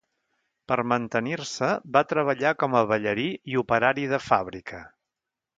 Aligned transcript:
Per 0.71 0.77
mantenir-se, 0.93 1.69
va 1.97 2.03
treballar 2.13 2.55
com 2.63 2.79
a 2.79 2.83
ballarí 2.93 3.29
i 3.55 3.63
operari 3.67 4.11
de 4.15 4.25
fàbrica. 4.31 4.85